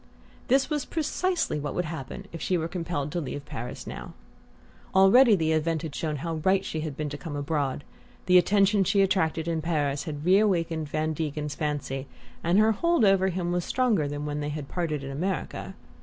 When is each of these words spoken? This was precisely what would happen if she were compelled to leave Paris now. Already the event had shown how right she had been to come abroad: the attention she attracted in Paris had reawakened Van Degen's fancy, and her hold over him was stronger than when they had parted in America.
This 0.47 0.67
was 0.67 0.83
precisely 0.83 1.59
what 1.59 1.75
would 1.75 1.85
happen 1.85 2.25
if 2.33 2.41
she 2.41 2.57
were 2.57 2.67
compelled 2.67 3.11
to 3.11 3.21
leave 3.21 3.45
Paris 3.45 3.85
now. 3.85 4.13
Already 4.95 5.35
the 5.35 5.51
event 5.51 5.83
had 5.83 5.93
shown 5.93 6.15
how 6.15 6.37
right 6.43 6.65
she 6.65 6.79
had 6.79 6.97
been 6.97 7.07
to 7.09 7.19
come 7.19 7.35
abroad: 7.35 7.83
the 8.25 8.39
attention 8.39 8.83
she 8.83 9.03
attracted 9.03 9.47
in 9.47 9.61
Paris 9.61 10.05
had 10.05 10.25
reawakened 10.25 10.89
Van 10.89 11.13
Degen's 11.13 11.53
fancy, 11.53 12.07
and 12.43 12.57
her 12.57 12.71
hold 12.71 13.05
over 13.05 13.27
him 13.27 13.51
was 13.51 13.63
stronger 13.63 14.07
than 14.07 14.25
when 14.25 14.39
they 14.39 14.49
had 14.49 14.67
parted 14.67 15.03
in 15.03 15.11
America. 15.11 15.75